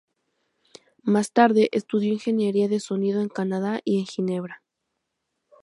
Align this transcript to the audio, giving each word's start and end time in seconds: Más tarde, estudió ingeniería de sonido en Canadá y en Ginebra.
Más 1.03 1.31
tarde, 1.31 1.69
estudió 1.73 2.11
ingeniería 2.11 2.67
de 2.67 2.79
sonido 2.79 3.21
en 3.21 3.29
Canadá 3.29 3.81
y 3.85 3.99
en 3.99 4.07
Ginebra. 4.07 4.63